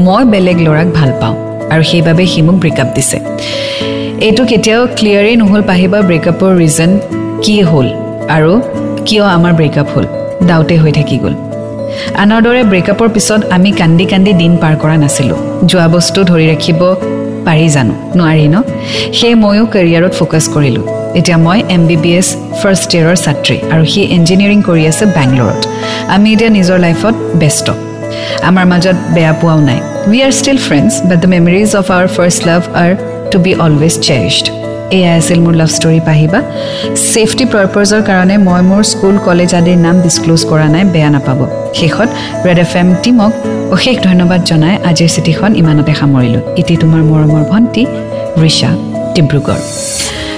মই 0.06 0.24
বেলেগ 0.34 0.58
ল'ৰাক 0.66 0.90
ভাল 0.98 1.12
পাওঁ 1.22 1.36
আৰু 1.74 1.84
সেইবাবে 1.92 2.24
সি 2.32 2.40
মোক 2.48 2.58
ব্ৰেকআপ 2.64 2.90
দিছে। 2.96 3.18
এইটো 4.28 4.44
কেতিয়াও 4.52 4.82
ক্লিয়াৰেই 4.98 5.36
নহ'ল 5.42 5.62
পাহিবা 5.70 6.00
ব্ৰেকআপৰ 6.10 6.52
ৰিজন 6.62 6.92
কি 7.44 7.56
হ'ল 7.70 7.88
আৰু 8.36 8.52
কিয় 9.08 9.24
আমাৰ 9.38 9.54
ব্ৰেকআপ 9.60 9.88
হ'ল। 9.94 10.06
ডাউটে 10.50 10.76
হৈ 10.82 10.92
থাকি 10.98 11.18
গ'ল। 11.24 11.36
আনৰ 12.24 12.40
দৰে 12.46 12.62
ব্ৰেকআপৰ 12.72 13.08
পিছত 13.16 13.42
আমি 13.56 13.70
কান্দি 13.80 14.06
কান্দি 14.12 14.32
দিন 14.42 14.54
পাৰ 14.62 14.74
কৰা 14.82 14.96
নাছিলোঁ। 15.04 15.40
যোৱা 15.70 15.88
বস্তু 15.96 16.20
ধৰি 16.30 16.46
ৰাখিব 16.52 16.82
পাৰি 17.46 17.68
জানো। 17.76 17.94
নোৱাৰি 18.18 18.48
ন? 18.54 18.56
সেয়ে 19.18 19.36
ময়ো 19.44 19.64
কেৰিয়াৰত 19.74 20.14
ফ'কাছ 20.20 20.46
কৰিলোঁ। 20.56 21.01
এতিয়া 21.20 21.38
মই 21.46 21.60
M 21.76 21.84
B 21.90 21.96
B 22.04 22.12
S 22.20 22.28
first 22.62 22.90
ইয়েৰৰ 22.96 23.18
ছাত্ৰী 23.26 23.58
আৰু 23.74 23.84
সি 23.92 24.02
ইঞ্জিনিয়াৰিং 24.18 24.60
কৰি 24.70 24.84
আছে 24.92 25.04
বেংগলোৰত 25.18 25.62
আমি 26.16 26.28
এতিয়া 26.34 26.52
নিজৰ 26.58 26.78
লাইফত 26.86 27.16
ব্যস্ত। 27.42 27.68
আমাৰ 28.50 28.66
মাজত 28.72 28.98
বেয়া 29.16 29.34
পোৱাও 29.42 29.60
নাই। 29.70 29.80
We 30.10 30.20
are 30.28 30.34
still 30.40 30.60
friends 30.68 30.94
but 31.10 31.18
the 31.24 31.30
memories 31.36 31.70
of 31.80 31.86
our 31.96 32.08
first 32.18 32.42
love 32.50 32.62
are 32.84 32.92
to 33.32 33.38
be 33.46 33.52
always 33.66 33.96
cherished 34.08 34.46
এয়াই 34.98 35.14
আছিল 35.20 35.40
মোৰ 35.46 35.56
লাভ 35.62 35.70
ষ্টৰী 35.78 36.00
পাহিবা। 36.10 36.40
ছেফটি 37.12 37.46
পাৰ্পজৰ 37.54 38.02
কাৰণে 38.10 38.36
মই 38.48 38.62
মোৰ 38.70 38.82
স্কুল 38.92 39.16
কলেজ 39.28 39.50
আদিৰ 39.60 39.78
নাম 39.86 39.96
ডিছক্ল'জ 40.06 40.42
কৰা 40.52 40.68
নাই 40.76 40.84
বেয়া 40.94 41.10
নাপাব। 41.16 41.40
শেষত 41.80 42.10
ৰেড 42.46 42.60
এফ 42.66 42.72
এম 42.82 42.90
টীমক 43.04 43.32
অশেষ 43.76 43.96
ধন্যবাদ 44.08 44.42
জনাই 44.50 44.76
আজিৰ 44.90 45.10
চিঠিখন 45.16 45.52
ইমানতে 45.62 45.94
সামৰিলোঁ। 46.00 46.42
ইটি 46.62 46.74
তোমাৰ 46.82 47.02
মৰমৰ 47.10 47.44
ভণ্টি 47.52 47.84
Richa 48.44 48.70
Dibrugarh. 49.16 49.62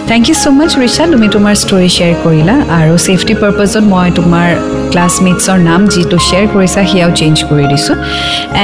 Thank 0.10 0.24
you 0.30 0.36
so' 0.44 0.48
much 0.60 0.72
Richa 0.84 1.04
তুমি 1.14 1.28
তোমাৰ 1.36 1.54
ষ্টৰি 1.64 1.90
শ্বেয়াৰ 1.96 2.16
কৰিলা 2.24 2.56
আৰু 2.80 2.94
ছেফটি 3.06 3.34
পাৰ্পজত 3.42 3.84
মই 3.94 4.08
তোমাৰ 4.20 4.48
ক্লাছমেটছৰ 4.92 5.58
নাম 5.70 5.82
যিটো 5.94 6.18
শ্বেয়াৰ 6.28 6.46
কৰিছা 6.54 6.82
সেয়াও 6.92 7.10
চেঞ্জ 7.20 7.36
কৰি 7.50 7.66
দিছোঁ। 7.72 7.96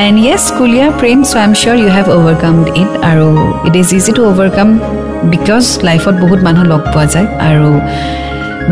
এণ্ড 0.04 0.18
য়েছ 0.26 0.42
স্কুলীয়া 0.50 0.88
প্ৰেম 1.00 1.20
so' 1.30 1.36
I'm 1.46 1.52
sure 1.60 1.76
you 1.84 1.90
have 1.98 2.08
overcome 2.18 2.66
it 2.82 2.92
আৰু 3.12 3.28
it 3.68 3.76
is 3.82 3.88
easy 3.98 4.12
to 4.18 4.22
overcome 4.32 4.68
because 5.34 5.64
লাইফত 5.88 6.16
বহুত 6.24 6.40
মানুহ 6.48 6.64
লগ 6.72 6.82
পোৱা 6.94 7.06
যায়। 7.14 7.28
আৰু 7.50 7.68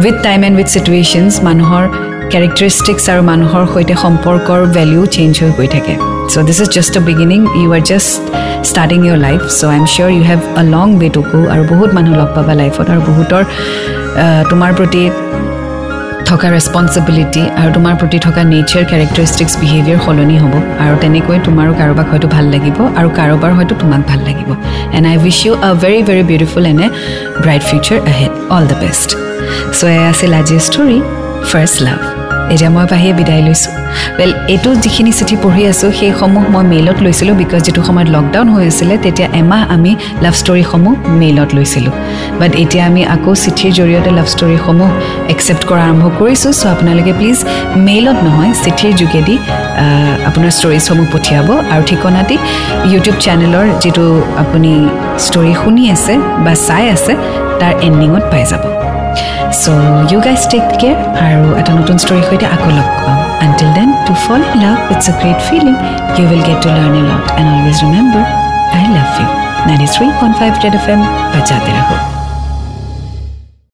with 0.04 0.16
time 0.28 0.40
and 0.48 0.56
with 0.60 0.68
situations 0.76 1.34
মানুহৰ 1.48 1.84
কেৰেক্টাৰিষ্টিক্স 2.32 3.04
আৰু 3.12 3.22
মানুহৰ 3.32 3.64
সৈতে 3.74 3.96
সম্পৰ্কৰ 4.04 4.60
ভেলিউ 4.78 5.02
চেঞ্জ 5.16 5.34
হৈ 5.42 5.52
গৈ 5.58 5.68
থাকে। 5.76 5.94
So' 6.32 6.44
this 6.48 6.60
is 6.64 6.70
just 6.76 6.94
a 7.00 7.02
beginning 7.10 7.40
you 7.60 7.68
are 7.78 7.84
just 7.92 8.22
starting 8.70 9.00
your 9.08 9.20
life 9.28 9.40
so' 9.58 9.64
I 9.72 9.76
am 9.80 9.86
sure 9.94 10.10
you 10.16 10.24
have 10.30 10.40
a 10.62 10.64
long 10.76 10.88
way 11.02 11.08
to 11.16 11.22
go 11.32 11.40
আৰু 11.54 11.64
বহুত 11.74 11.90
মানুহ 11.98 12.14
লগ 12.22 12.30
পাবা 12.38 12.54
লাইফত 12.62 12.86
আৰু 12.94 13.02
বহুতৰ 13.10 13.44
তোমাৰ 14.52 14.72
প্ৰতি 14.78 15.04
থকা 16.30 16.48
ৰেচপনচিবিলিটি 16.56 17.44
আৰু 17.60 17.70
তোমাৰ 17.78 17.94
প্ৰতি 18.00 18.18
থকা 18.26 18.42
নেচাৰ 18.54 18.84
কেৰেক্টাৰিষ্টিক্স 18.92 19.54
বিহেভিয়াৰ 19.62 20.00
সলনি 20.06 20.38
হ'ব 20.44 20.54
আৰু 20.84 20.96
তেনেকৈ 21.04 21.38
তোমাৰো 21.48 21.72
কাৰোবাক 21.80 22.08
হয়তো 22.12 22.28
ভাল 22.36 22.46
লাগিব 22.54 22.78
আৰু 23.00 23.10
কাৰোবাৰ 23.20 23.52
হয়তো 23.58 23.74
তোমাক 23.82 24.02
ভাল 24.10 24.20
লাগিব। 24.28 24.50
And 24.96 25.06
I 25.12 25.16
wish 25.24 25.38
you 25.46 25.52
a 25.68 25.70
very 25.84 26.00
very 26.10 26.24
beautiful 26.32 26.64
and 26.72 26.80
a 26.86 26.88
bright 27.44 27.64
future 27.70 28.00
ahead 28.12 28.32
all 28.56 28.64
the 28.72 28.78
best 28.84 29.10
so' 29.78 29.84
এয়া 29.96 30.06
আছিল 30.14 30.32
আজিৰ 30.42 30.62
ষ্টৰী 30.70 30.98
ফাৰ্ষ্ট 31.52 31.78
লাভ 31.88 32.27
এতিয়া 32.54 32.70
মই 32.76 32.86
বাহিৰে 32.92 33.14
বিদায় 33.20 33.42
লৈছোঁ। 33.48 33.72
ৱেল 34.20 34.32
এইটো 34.54 34.70
যিখিনি 34.84 35.12
চিঠি 35.20 35.36
পঢ়ি 35.44 35.64
আছোঁ 35.72 35.90
সেইসমূহ 36.00 36.44
মই 36.54 36.64
মেইলত 36.74 36.98
লৈছিলোঁ 37.06 37.36
বিকজ 37.42 37.62
যিটো 37.68 37.82
সময়ত 37.88 38.08
লকডাউন 38.16 38.48
হৈ 38.54 38.64
আছিলে 38.72 38.96
তেতিয়া 39.06 39.28
এমাহ 39.42 39.62
আমি 39.76 39.92
লাভ 40.24 40.34
ষ্টৰিসমূহ 40.42 40.94
মেইলত 41.22 41.50
লৈছিলোঁ। 41.58 41.94
বাট 42.40 42.52
এতিয়া 42.64 42.84
আমি 42.90 43.02
আকৌ 43.16 43.32
চিঠিৰ 43.44 43.72
জৰিয়তে 43.80 44.12
লাভ 44.18 44.28
ষ্টৰিসমূহ 44.34 44.90
একচেপ্ট 45.34 45.64
কৰা 45.70 45.84
আৰম্ভ 45.90 46.04
কৰিছোঁ 46.20 46.52
চ' 46.60 46.66
আপোনালোকে 46.74 47.14
প্লিজ 47.20 47.38
মেইলত 47.88 48.18
নহয় 48.28 48.52
চিঠিৰ 48.64 48.92
যোগেদি 49.02 49.36
আপোনাৰ 50.28 50.52
ষ্টৰিজসমূহ 50.60 51.06
পঠিয়াব। 51.14 51.48
আৰু 51.74 51.84
ঠিকনাটি 51.90 52.36
ইউটিউব 52.92 53.16
চেনেলৰ 53.26 53.66
যিটো 53.84 54.06
আপুনি 54.44 54.72
ষ্টৰি 55.26 55.54
শুনি 55.62 55.84
আছে 55.96 56.14
বা 56.46 56.54
চাই 56.68 56.84
আছে 56.96 57.14
তাৰ 57.60 57.74
এণ্ডিঙত 57.88 58.24
পাই 58.32 58.46
যাব। 58.52 58.64
So' 59.48 59.68
you 60.12 60.20
guys 60.28 60.44
take 60.52 60.64
care 60.82 60.98
আৰু 61.28 61.44
এটা 61.62 61.72
নতুন 61.80 61.98
ষ্টৰীৰ 62.04 62.24
সৈতে 62.30 62.48
আকৌ 62.56 62.70
লগ 62.78 62.88
পাম। 63.06 63.18
Until 63.46 63.70
then 63.78 63.90
to 64.08 64.14
fall 64.26 64.42
in 64.48 64.58
love 64.66 64.78
it's 64.94 65.06
a 65.12 65.14
great 65.22 65.40
feeling 65.48 65.74
you 66.18 66.26
will 66.32 66.44
get 66.48 66.60
to 66.64 66.70
learn 66.78 66.94
a 67.02 67.04
lot 67.10 67.26
and 67.40 67.50
always 67.56 67.78
remember 67.86 68.26
I 68.78 68.84
love 68.98 69.10
you 69.20 69.28
ninety 69.68 69.88
three 69.96 70.06
point 70.20 70.36
five 70.40 70.52
Red 70.64 70.74
F 70.80 70.86
M 70.94 71.02
বাজাতে 71.34 71.72
ৰাখোঁ 71.78 72.17